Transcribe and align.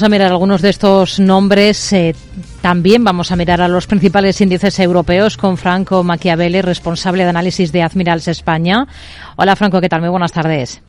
Vamos 0.00 0.12
a 0.12 0.16
mirar 0.16 0.30
algunos 0.30 0.62
de 0.62 0.70
estos 0.70 1.18
nombres. 1.18 1.92
Eh, 1.92 2.14
también 2.60 3.02
vamos 3.02 3.32
a 3.32 3.36
mirar 3.36 3.60
a 3.60 3.66
los 3.66 3.88
principales 3.88 4.40
índices 4.40 4.78
europeos 4.78 5.36
con 5.36 5.56
Franco 5.56 6.04
Machiavelli, 6.04 6.62
responsable 6.62 7.24
de 7.24 7.30
análisis 7.30 7.72
de 7.72 7.82
Admirals 7.82 8.28
España. 8.28 8.86
Hola 9.34 9.56
Franco, 9.56 9.80
¿qué 9.80 9.88
tal? 9.88 10.02
Muy 10.02 10.10
buenas 10.10 10.30
tardes. 10.30 10.80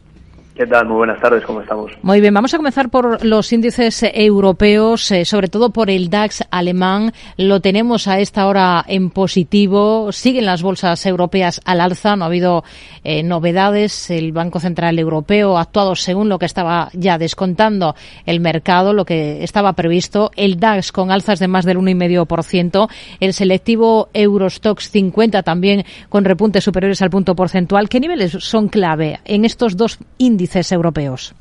¿Qué 0.60 0.68
tal? 0.68 0.88
Muy 0.88 0.98
buenas 0.98 1.22
tardes, 1.22 1.46
¿cómo 1.46 1.62
estamos? 1.62 1.90
Muy 2.02 2.20
bien, 2.20 2.34
vamos 2.34 2.54
a 2.54 2.58
comenzar 2.58 2.90
por 2.90 3.24
los 3.24 3.54
índices 3.54 4.04
europeos, 4.14 5.09
eh, 5.09 5.23
sobre 5.23 5.48
todo 5.48 5.70
por 5.70 5.89
el 5.89 6.09
DAX 6.09 6.44
alemán. 6.52 7.14
Lo 7.38 7.62
tenemos 7.62 8.09
a 8.09 8.20
esta 8.20 8.46
hora 8.46 8.84
en 8.86 9.09
positivo. 9.09 10.12
Siguen 10.12 10.45
las 10.45 10.62
bolsas 10.62 11.05
europeas 11.05 11.62
al 11.64 11.80
alza, 11.80 12.18
no 12.18 12.26
ha 12.26 12.27
habido 12.27 12.66
eh, 13.05 13.23
novedades. 13.23 14.09
El 14.09 14.34
Banco 14.34 14.59
Central 14.59 15.00
Europeo 15.00 15.58
ha 15.58 15.62
actuado 15.62 15.95
según 15.95 16.27
lo 16.27 16.40
que 16.40 16.48
estaba 16.48 16.89
ya 16.91 17.18
descontando 17.18 17.96
el 18.26 18.41
mercado, 18.41 18.91
lo 18.91 19.05
que 19.05 19.46
estaba 19.46 19.71
previsto. 19.71 20.30
El 20.36 20.60
DAX 20.60 20.91
con 20.91 21.10
alzas 21.10 21.40
de 21.40 21.48
más 21.48 21.63
del 21.63 21.77
1,5%. 21.77 22.90
El 23.21 23.34
selectivo 23.34 24.10
Eurostox 24.13 24.91
50 24.91 25.41
también 25.41 25.85
con 26.10 26.26
repuntes 26.26 26.66
superiores 26.66 27.02
al 27.02 27.12
punto 27.12 27.34
porcentual. 27.34 27.88
¿Qué 27.88 28.02
niveles 28.02 28.34
son 28.34 28.68
clave 28.68 29.21
en 29.23 29.46
estos 29.46 29.77
dos 29.77 29.99
índices? 30.18 30.48
Europeos? 30.71 31.34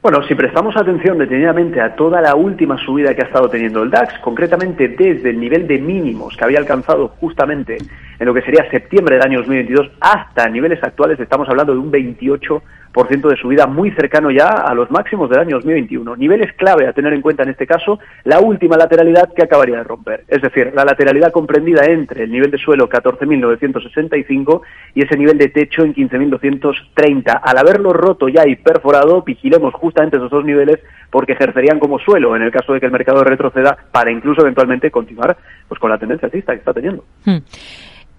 Bueno, 0.00 0.22
si 0.28 0.36
prestamos 0.36 0.76
atención 0.76 1.18
detenidamente 1.18 1.80
a 1.80 1.96
toda 1.96 2.20
la 2.20 2.36
última 2.36 2.78
subida 2.78 3.14
que 3.14 3.22
ha 3.22 3.26
estado 3.26 3.50
teniendo 3.50 3.82
el 3.82 3.90
DAX, 3.90 4.16
concretamente 4.20 4.86
desde 4.86 5.30
el 5.30 5.40
nivel 5.40 5.66
de 5.66 5.80
mínimos 5.80 6.36
que 6.36 6.44
había 6.44 6.60
alcanzado 6.60 7.08
justamente 7.08 7.78
en 8.20 8.26
lo 8.26 8.32
que 8.32 8.42
sería 8.42 8.70
septiembre 8.70 9.16
del 9.16 9.24
año 9.24 9.38
2022 9.38 9.90
hasta 10.00 10.48
niveles 10.48 10.80
actuales, 10.84 11.18
estamos 11.18 11.48
hablando 11.48 11.72
de 11.72 11.80
un 11.80 11.90
28 11.90 12.62
de 13.06 13.36
subida 13.36 13.66
muy 13.66 13.92
cercano 13.92 14.30
ya 14.30 14.48
a 14.48 14.74
los 14.74 14.90
máximos 14.90 15.30
del 15.30 15.38
año 15.38 15.56
2021. 15.56 16.16
Niveles 16.16 16.52
clave 16.54 16.88
a 16.88 16.92
tener 16.92 17.12
en 17.12 17.22
cuenta 17.22 17.44
en 17.44 17.50
este 17.50 17.66
caso, 17.66 18.00
la 18.24 18.40
última 18.40 18.76
lateralidad 18.76 19.32
que 19.32 19.44
acabaría 19.44 19.76
de 19.76 19.84
romper. 19.84 20.24
Es 20.26 20.42
decir, 20.42 20.72
la 20.74 20.84
lateralidad 20.84 21.30
comprendida 21.30 21.84
entre 21.84 22.24
el 22.24 22.32
nivel 22.32 22.50
de 22.50 22.58
suelo 22.58 22.88
14.965 22.88 24.62
y 24.94 25.04
ese 25.04 25.16
nivel 25.16 25.38
de 25.38 25.48
techo 25.48 25.84
en 25.84 25.94
15.230. 25.94 27.40
Al 27.40 27.58
haberlo 27.58 27.92
roto 27.92 28.28
ya 28.28 28.46
y 28.48 28.56
perforado, 28.56 29.22
vigilemos 29.22 29.72
justamente 29.74 29.87
esos 29.90 30.30
dos 30.30 30.44
niveles 30.44 30.78
porque 31.10 31.32
ejercerían 31.32 31.78
como 31.78 31.98
suelo 31.98 32.36
en 32.36 32.42
el 32.42 32.50
caso 32.50 32.72
de 32.72 32.80
que 32.80 32.86
el 32.86 32.92
mercado 32.92 33.24
retroceda 33.24 33.76
para 33.90 34.10
incluso 34.10 34.42
eventualmente 34.42 34.90
continuar 34.90 35.36
pues 35.68 35.80
con 35.80 35.90
la 35.90 35.98
tendencia 35.98 36.26
alcista 36.26 36.52
que 36.52 36.58
está 36.58 36.72
teniendo. 36.72 37.04
Hmm. 37.24 37.38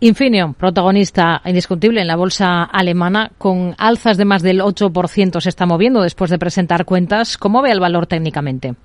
Infineon, 0.02 0.54
protagonista 0.54 1.42
indiscutible 1.44 2.00
en 2.00 2.08
la 2.08 2.16
bolsa 2.16 2.64
alemana, 2.64 3.32
con 3.38 3.76
alzas 3.78 4.18
de 4.18 4.24
más 4.24 4.42
del 4.42 4.62
8% 4.62 5.42
se 5.42 5.50
está 5.50 5.66
moviendo 5.66 6.02
después 6.02 6.32
de 6.32 6.40
presentar 6.40 6.86
cuentas. 6.86 7.38
¿Cómo 7.38 7.62
ve 7.62 7.72
el 7.72 7.82
valor 7.82 8.08
técnicamente? 8.08 8.76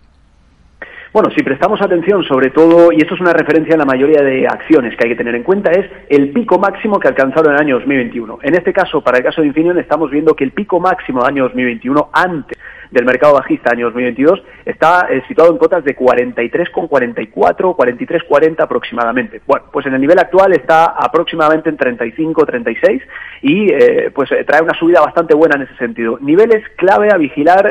Bueno, 1.15 1.31
si 1.31 1.45
prestamos 1.45 1.81
atención 1.81 2.25
sobre 2.25 2.51
todo, 2.51 2.91
y 2.91 2.97
esto 2.97 3.15
es 3.15 3.21
una 3.21 3.33
referencia 3.33 3.77
a 3.77 3.79
la 3.79 3.85
mayoría 3.85 4.21
de 4.21 4.49
acciones 4.49 4.97
que 4.97 5.07
hay 5.07 5.11
que 5.11 5.17
tener 5.17 5.37
en 5.37 5.45
cuenta, 5.45 5.71
es 5.71 5.89
el 6.09 6.33
pico 6.33 6.59
máximo 6.59 6.99
que 6.99 7.07
alcanzaron 7.07 7.53
en 7.53 7.55
el 7.55 7.61
año 7.61 7.75
2021. 7.77 8.41
En 8.43 8.55
este 8.55 8.73
caso, 8.73 9.01
para 9.01 9.19
el 9.19 9.25
caso 9.25 9.41
de 9.41 9.47
Infineon, 9.47 9.79
estamos 9.79 10.11
viendo 10.11 10.35
que 10.35 10.43
el 10.43 10.51
pico 10.51 10.81
máximo 10.81 11.21
del 11.21 11.29
año 11.29 11.45
2021, 11.45 12.11
antes 12.13 12.59
del 12.95 13.05
mercado 13.05 13.35
bajista 13.35 13.73
año 13.73 13.87
2022 13.87 14.41
está 14.65 15.09
eh, 15.11 15.23
situado 15.27 15.51
en 15.51 15.59
cotas 15.59 15.85
de 15.85 15.97
43,44, 15.97 17.77
43,40 17.77 18.61
aproximadamente. 18.61 19.43
Bueno, 19.47 19.67
pues 19.73 19.85
en 19.87 19.95
el 19.95 20.01
nivel 20.01 20.19
actual 20.19 20.53
está 20.53 20.85
aproximadamente 20.85 21.69
en 21.69 21.77
35, 21.77 22.47
36 22.47 23.03
y 23.43 23.73
eh, 23.73 24.13
pues 24.15 24.31
eh, 24.31 24.45
trae 24.45 24.63
una 24.63 24.79
subida 24.79 25.01
bastante 25.01 25.35
buena 25.35 25.57
en 25.57 25.63
ese 25.63 25.77
sentido. 25.77 26.19
Niveles 26.21 26.63
clave 26.77 27.09
a 27.13 27.17
vigilar 27.17 27.65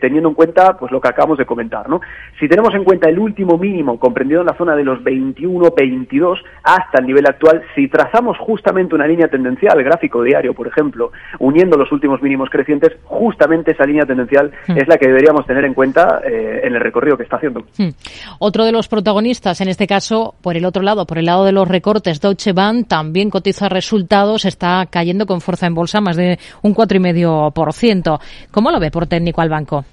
teniendo 0.00 0.28
en 0.28 0.34
cuenta 0.34 0.76
pues 0.78 0.92
lo 0.92 1.00
que 1.00 1.08
acabamos 1.08 1.38
de 1.38 1.44
comentar, 1.44 1.88
¿no? 1.88 2.00
Si 2.38 2.48
tenemos 2.48 2.72
en 2.74 2.84
cuenta 2.84 3.08
el 3.08 3.18
último 3.18 3.58
mínimo 3.58 3.98
comprendido 3.98 4.40
en 4.40 4.46
la 4.46 4.56
zona 4.56 4.76
de 4.76 4.84
los 4.84 5.02
21, 5.02 5.70
22 5.76 6.42
hasta 6.62 7.00
el 7.00 7.06
nivel 7.06 7.26
actual, 7.26 7.62
si 7.74 7.88
trazamos 7.88 8.38
justamente 8.38 8.94
una 8.94 9.06
línea 9.06 9.28
tendencial, 9.28 9.82
gráfico 9.82 10.22
diario, 10.22 10.54
por 10.54 10.68
ejemplo, 10.68 11.10
uniendo 11.40 11.76
los 11.76 11.90
últimos 11.90 12.22
mínimos 12.22 12.48
crecientes, 12.50 12.96
justamente 13.04 13.72
esa 13.72 13.84
línea 13.84 14.06
tendencial 14.06 14.51
Hmm. 14.66 14.78
es 14.78 14.88
la 14.88 14.96
que 14.96 15.08
deberíamos 15.08 15.46
tener 15.46 15.64
en 15.64 15.74
cuenta 15.74 16.20
eh, 16.24 16.60
en 16.64 16.74
el 16.74 16.80
recorrido 16.80 17.16
que 17.16 17.24
está 17.24 17.36
haciendo. 17.36 17.60
Hmm. 17.78 17.90
Otro 18.38 18.64
de 18.64 18.72
los 18.72 18.88
protagonistas, 18.88 19.60
en 19.60 19.68
este 19.68 19.86
caso, 19.86 20.34
por 20.40 20.56
el 20.56 20.64
otro 20.64 20.82
lado, 20.82 21.06
por 21.06 21.18
el 21.18 21.26
lado 21.26 21.44
de 21.44 21.52
los 21.52 21.68
recortes, 21.68 22.20
Deutsche 22.20 22.52
Bank 22.52 22.88
también 22.88 23.30
cotiza 23.30 23.68
resultados, 23.68 24.44
está 24.44 24.86
cayendo 24.90 25.26
con 25.26 25.40
fuerza 25.40 25.66
en 25.66 25.74
bolsa 25.74 26.00
más 26.00 26.16
de 26.16 26.38
un 26.62 26.74
4,5%. 26.74 28.20
¿Cómo 28.50 28.70
lo 28.70 28.80
ve 28.80 28.90
por 28.90 29.06
técnico 29.06 29.40
al 29.40 29.48
banco? 29.48 29.84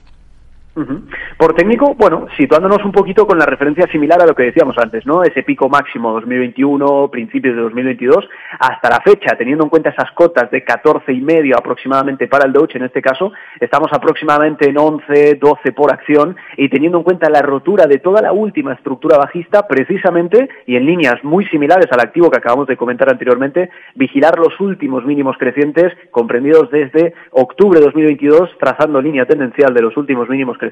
Por 1.37 1.55
técnico, 1.55 1.93
bueno, 1.95 2.27
situándonos 2.37 2.85
un 2.85 2.91
poquito 2.91 3.27
con 3.27 3.37
la 3.37 3.45
referencia 3.45 3.85
similar 3.91 4.21
a 4.21 4.25
lo 4.25 4.33
que 4.33 4.43
decíamos 4.43 4.77
antes, 4.77 5.05
¿no? 5.05 5.23
Ese 5.23 5.43
pico 5.43 5.67
máximo 5.67 6.13
2021, 6.13 7.09
principios 7.11 7.55
de 7.55 7.61
2022, 7.63 8.29
hasta 8.59 8.89
la 8.89 9.01
fecha, 9.01 9.35
teniendo 9.35 9.65
en 9.65 9.69
cuenta 9.69 9.89
esas 9.89 10.11
cotas 10.11 10.49
de 10.51 10.63
14 10.63 11.11
y 11.11 11.21
medio 11.21 11.57
aproximadamente 11.57 12.27
para 12.27 12.45
el 12.45 12.53
Deutsche 12.53 12.77
en 12.77 12.85
este 12.85 13.01
caso, 13.01 13.33
estamos 13.59 13.89
aproximadamente 13.91 14.69
en 14.69 14.77
11, 14.77 15.35
12 15.35 15.71
por 15.73 15.91
acción 15.91 16.37
y 16.55 16.69
teniendo 16.69 16.99
en 16.99 17.03
cuenta 17.03 17.29
la 17.29 17.41
rotura 17.41 17.85
de 17.85 17.99
toda 17.99 18.21
la 18.21 18.31
última 18.31 18.73
estructura 18.73 19.17
bajista, 19.17 19.67
precisamente 19.67 20.47
y 20.65 20.77
en 20.77 20.85
líneas 20.85 21.21
muy 21.23 21.45
similares 21.47 21.87
al 21.91 21.99
activo 21.99 22.29
que 22.29 22.37
acabamos 22.37 22.67
de 22.67 22.77
comentar 22.77 23.09
anteriormente, 23.09 23.69
vigilar 23.95 24.39
los 24.39 24.57
últimos 24.61 25.03
mínimos 25.03 25.37
crecientes 25.37 25.91
comprendidos 26.11 26.71
desde 26.71 27.13
octubre 27.31 27.79
de 27.79 27.85
2022, 27.85 28.57
trazando 28.59 29.01
línea 29.01 29.25
tendencial 29.25 29.73
de 29.73 29.81
los 29.81 29.97
últimos 29.97 30.29
mínimos 30.29 30.57
crecientes 30.57 30.68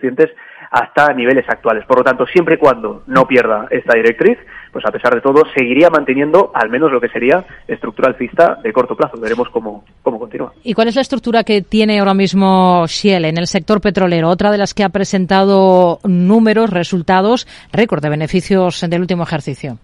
hasta 0.71 1.13
niveles 1.13 1.45
actuales. 1.47 1.85
Por 1.85 1.97
lo 1.97 2.03
tanto, 2.03 2.25
siempre 2.25 2.55
y 2.55 2.57
cuando 2.57 3.03
no 3.07 3.25
pierda 3.25 3.67
esta 3.69 3.95
directriz, 3.95 4.37
pues 4.71 4.85
a 4.85 4.91
pesar 4.91 5.15
de 5.15 5.21
todo 5.21 5.43
seguiría 5.55 5.89
manteniendo 5.89 6.51
al 6.53 6.69
menos 6.69 6.91
lo 6.91 6.99
que 6.99 7.09
sería 7.09 7.45
estructura 7.67 8.09
alcista 8.09 8.59
de 8.61 8.73
corto 8.73 8.95
plazo. 8.95 9.17
Veremos 9.19 9.49
cómo, 9.49 9.83
cómo 10.01 10.19
continúa. 10.19 10.53
¿Y 10.63 10.73
cuál 10.73 10.87
es 10.87 10.95
la 10.95 11.01
estructura 11.01 11.43
que 11.43 11.61
tiene 11.61 11.99
ahora 11.99 12.13
mismo 12.13 12.85
Shell 12.87 13.25
en 13.25 13.37
el 13.37 13.47
sector 13.47 13.81
petrolero? 13.81 14.29
Otra 14.29 14.51
de 14.51 14.57
las 14.57 14.73
que 14.73 14.83
ha 14.83 14.89
presentado 14.89 15.99
números, 16.03 16.69
resultados, 16.69 17.47
récord 17.71 18.03
de 18.03 18.09
beneficios 18.09 18.85
del 18.87 19.01
último 19.01 19.23
ejercicio. 19.23 19.77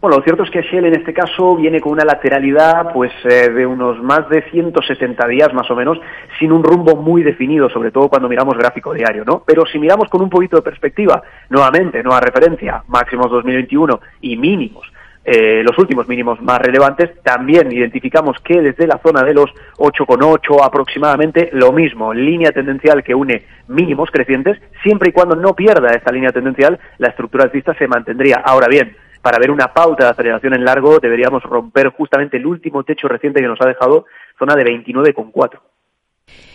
Bueno, 0.00 0.16
lo 0.16 0.22
cierto 0.22 0.44
es 0.44 0.50
que 0.50 0.62
Shell 0.62 0.86
en 0.86 0.94
este 0.94 1.12
caso 1.12 1.56
viene 1.56 1.78
con 1.78 1.92
una 1.92 2.04
lateralidad 2.04 2.90
pues 2.94 3.12
eh, 3.24 3.50
de 3.50 3.66
unos 3.66 4.02
más 4.02 4.26
de 4.30 4.42
170 4.50 5.26
días 5.26 5.52
más 5.52 5.70
o 5.70 5.76
menos 5.76 5.98
sin 6.38 6.52
un 6.52 6.64
rumbo 6.64 6.96
muy 6.96 7.22
definido, 7.22 7.68
sobre 7.68 7.90
todo 7.90 8.08
cuando 8.08 8.26
miramos 8.26 8.56
gráfico 8.56 8.94
diario, 8.94 9.24
¿no? 9.26 9.42
Pero 9.44 9.66
si 9.66 9.78
miramos 9.78 10.08
con 10.08 10.22
un 10.22 10.30
poquito 10.30 10.56
de 10.56 10.62
perspectiva, 10.62 11.22
nuevamente, 11.50 12.02
nueva 12.02 12.20
referencia, 12.20 12.82
máximos 12.88 13.30
2021 13.30 14.00
y 14.22 14.38
mínimos 14.38 14.90
eh, 15.22 15.62
los 15.62 15.76
últimos 15.76 16.08
mínimos 16.08 16.40
más 16.40 16.58
relevantes, 16.60 17.10
también 17.22 17.70
identificamos 17.70 18.38
que 18.42 18.62
desde 18.62 18.86
la 18.86 18.98
zona 19.04 19.22
de 19.22 19.34
los 19.34 19.50
8,8 19.76 20.64
aproximadamente, 20.64 21.50
lo 21.52 21.72
mismo, 21.72 22.14
línea 22.14 22.52
tendencial 22.52 23.04
que 23.04 23.14
une 23.14 23.44
mínimos 23.68 24.10
crecientes, 24.10 24.58
siempre 24.82 25.10
y 25.10 25.12
cuando 25.12 25.36
no 25.36 25.54
pierda 25.54 25.90
esta 25.90 26.10
línea 26.10 26.30
tendencial, 26.30 26.78
la 26.96 27.08
estructura 27.08 27.44
alcista 27.44 27.74
se 27.74 27.86
mantendría. 27.86 28.36
Ahora 28.36 28.66
bien, 28.68 28.96
para 29.22 29.38
ver 29.38 29.50
una 29.50 29.72
pauta 29.72 30.04
de 30.04 30.10
aceleración 30.10 30.54
en 30.54 30.64
largo 30.64 30.98
deberíamos 30.98 31.42
romper 31.42 31.88
justamente 31.88 32.36
el 32.36 32.46
último 32.46 32.84
techo 32.84 33.08
reciente 33.08 33.40
que 33.40 33.48
nos 33.48 33.60
ha 33.60 33.68
dejado 33.68 34.06
zona 34.38 34.54
de 34.54 34.64
29,4. 34.64 35.60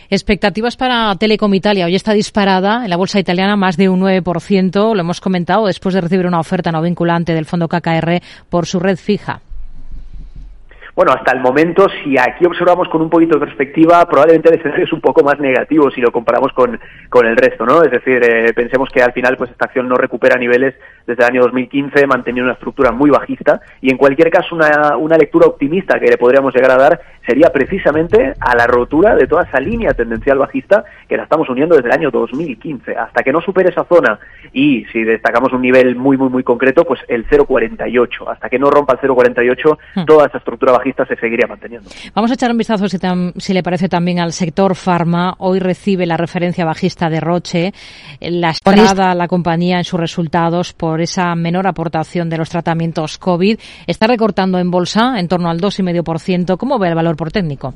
Expectativas 0.10 0.78
para 0.78 1.16
Telecom 1.16 1.54
Italia. 1.54 1.86
Hoy 1.86 1.96
está 1.96 2.14
disparada 2.14 2.84
en 2.84 2.90
la 2.90 2.98
bolsa 2.98 3.20
italiana 3.20 3.56
más 3.56 3.76
de 3.76 3.90
un 3.90 4.02
9%. 4.02 4.94
Lo 4.94 5.00
hemos 5.00 5.20
comentado 5.20 5.66
después 5.66 5.96
de 5.96 6.02
recibir 6.02 6.28
una 6.28 6.40
oferta 6.40 6.72
no 6.72 6.82
vinculante 6.82 7.34
del 7.34 7.46
fondo 7.46 7.68
KKR 7.68 8.22
por 8.50 8.68
su 8.68 8.80
red 8.80 8.98
fija. 8.98 9.42
Bueno, 10.96 11.12
hasta 11.12 11.34
el 11.34 11.42
momento, 11.42 11.88
si 12.02 12.18
aquí 12.18 12.46
observamos 12.46 12.88
con 12.88 13.02
un 13.02 13.10
poquito 13.10 13.38
de 13.38 13.46
perspectiva, 13.46 14.06
probablemente 14.06 14.48
el 14.48 14.56
escenario 14.56 14.86
es 14.86 14.94
un 14.94 15.02
poco 15.02 15.26
más 15.26 15.38
negativo 15.42 15.92
si 15.92 16.00
lo 16.00 16.10
comparamos 16.10 16.54
con, 16.54 16.80
con 17.10 17.28
el 17.28 17.36
resto, 17.36 17.66
¿no? 17.66 17.84
Es 17.84 17.92
decir, 17.92 18.24
eh, 18.24 18.54
pensemos 18.54 18.88
que 18.90 19.04
al 19.04 19.12
final 19.12 19.36
pues 19.36 19.52
esta 19.52 19.66
acción 19.66 19.90
no 19.90 19.96
recupera 19.96 20.40
niveles 20.40 20.74
desde 21.06 21.22
el 21.24 21.30
año 21.32 21.42
2015, 21.42 22.08
manteniendo 22.08 22.46
una 22.46 22.54
estructura 22.54 22.94
muy 22.94 23.10
bajista 23.10 23.60
y 23.82 23.92
en 23.92 23.98
cualquier 23.98 24.30
caso 24.30 24.56
una, 24.56 24.96
una 24.96 25.18
lectura 25.18 25.48
optimista 25.48 26.00
que 26.00 26.08
le 26.08 26.18
podríamos 26.18 26.56
llegar 26.56 26.72
a 26.72 26.78
dar 26.78 27.02
sería 27.28 27.50
precisamente 27.52 28.34
a 28.40 28.56
la 28.56 28.66
rotura 28.66 29.16
de 29.16 29.28
toda 29.28 29.44
esa 29.44 29.60
línea 29.60 29.94
tendencial 29.94 30.38
bajista 30.38 30.86
que 31.10 31.18
la 31.18 31.24
estamos 31.24 31.50
uniendo 31.50 31.76
desde 31.76 31.90
el 31.90 31.94
año 31.94 32.12
2015. 32.12 32.96
Hasta 32.96 33.22
que 33.22 33.34
no 33.34 33.42
supere 33.42 33.70
esa 33.70 33.84
zona 33.84 34.18
y 34.54 34.86
si 34.94 35.04
destacamos 35.04 35.52
un 35.52 35.62
nivel 35.62 35.96
muy, 35.96 36.18
muy, 36.18 36.30
muy 36.30 36.44
concreto, 36.44 36.86
pues 36.86 37.02
el 37.10 37.28
0,48. 37.28 38.32
Hasta 38.32 38.50
que 38.50 38.60
no 38.60 38.70
rompa 38.70 38.94
el 38.94 39.00
0,48, 39.00 39.78
hmm. 39.96 40.06
toda 40.06 40.28
esa 40.28 40.38
estructura 40.38 40.72
bajista 40.72 40.85
se 41.08 41.16
seguiría 41.16 41.48
manteniendo. 41.48 41.90
Vamos 42.14 42.32
a 42.32 42.34
echar 42.36 42.52
un 42.52 42.58
vistazo, 42.58 42.88
si, 42.88 42.98
si, 43.38 43.54
le 43.54 43.64
parece, 43.64 43.90
también 43.90 44.20
al 44.20 44.34
sector 44.34 44.76
farma. 44.76 45.36
Hoy 45.40 45.60
recibe 45.60 46.06
la 46.06 46.18
referencia 46.18 46.66
bajista 46.66 47.10
de 47.10 47.20
Roche, 47.20 47.74
la 48.20 48.52
estrada 48.52 49.16
la 49.16 49.28
compañía 49.28 49.78
en 49.78 49.84
sus 49.84 50.00
resultados 50.00 50.74
por 50.74 51.02
esa 51.02 51.36
menor 51.36 51.68
aportación 51.68 52.30
de 52.30 52.38
los 52.38 52.50
tratamientos 52.50 53.18
COVID. 53.18 53.60
Está 53.88 54.08
recortando 54.08 54.60
en 54.60 54.72
bolsa 54.72 55.20
en 55.20 55.28
torno 55.28 55.50
al 55.50 55.60
2,5%. 55.60 56.58
¿Cómo 56.58 56.80
ve 56.80 56.90
el 56.90 56.96
valor 56.96 57.16
por 57.16 57.32
técnico? 57.32 57.74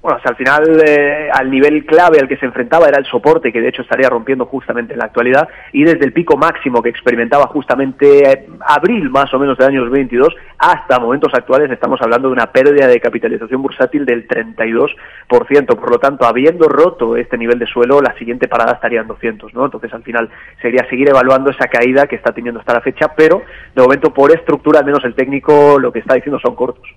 Bueno, 0.00 0.16
hasta 0.16 0.30
al 0.30 0.36
final 0.36 0.82
eh, 0.86 1.28
al 1.32 1.50
nivel 1.50 1.84
clave 1.84 2.20
al 2.20 2.28
que 2.28 2.36
se 2.36 2.46
enfrentaba 2.46 2.86
era 2.86 2.98
el 2.98 3.06
soporte, 3.06 3.52
que 3.52 3.60
de 3.60 3.68
hecho 3.68 3.82
estaría 3.82 4.08
rompiendo 4.08 4.46
justamente 4.46 4.92
en 4.92 5.00
la 5.00 5.06
actualidad, 5.06 5.48
y 5.72 5.84
desde 5.84 6.04
el 6.04 6.12
pico 6.12 6.36
máximo 6.36 6.82
que 6.82 6.88
experimentaba 6.88 7.48
justamente 7.48 8.30
eh, 8.30 8.46
abril 8.60 9.10
más 9.10 9.32
o 9.34 9.38
menos 9.38 9.58
del 9.58 9.68
año 9.68 9.80
2022 9.80 10.34
hasta 10.58 10.98
momentos 10.98 11.32
actuales 11.34 11.70
estamos 11.70 12.00
hablando 12.02 12.28
de 12.28 12.34
una 12.34 12.50
pérdida 12.50 12.86
de 12.86 13.00
capitalización 13.00 13.62
bursátil 13.62 14.04
del 14.04 14.26
32%. 14.26 14.96
Por 15.28 15.90
lo 15.90 15.98
tanto, 15.98 16.26
habiendo 16.26 16.68
roto 16.68 17.16
este 17.16 17.38
nivel 17.38 17.58
de 17.58 17.66
suelo, 17.66 18.00
la 18.00 18.16
siguiente 18.18 18.48
parada 18.48 18.72
estaría 18.72 19.00
en 19.00 19.06
200, 19.06 19.54
¿no? 19.54 19.66
Entonces, 19.66 19.92
al 19.92 20.02
final 20.02 20.28
sería 20.60 20.88
seguir 20.90 21.08
evaluando 21.08 21.50
esa 21.50 21.68
caída 21.68 22.06
que 22.06 22.16
está 22.16 22.32
teniendo 22.32 22.60
hasta 22.60 22.74
la 22.74 22.80
fecha, 22.80 23.12
pero 23.16 23.42
de 23.74 23.82
momento 23.82 24.12
por 24.12 24.32
estructura, 24.32 24.80
al 24.80 24.86
menos 24.86 25.04
el 25.04 25.14
técnico 25.14 25.78
lo 25.78 25.92
que 25.92 26.00
está 26.00 26.14
diciendo 26.14 26.40
son 26.40 26.56
cortos. 26.56 26.88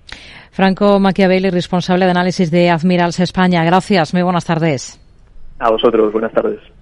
Franco 0.50 1.00
Machiavelli, 1.00 1.48
responsable 1.48 2.04
de 2.04 2.10
análisis 2.10 2.50
de 2.50 2.68
Admirals 2.92 3.20
España. 3.20 3.64
Gracias, 3.64 4.12
muy 4.12 4.22
buenas 4.22 4.44
tardes. 4.44 5.00
A 5.58 5.70
vosotros, 5.70 6.12
buenas 6.12 6.32
tardes. 6.32 6.60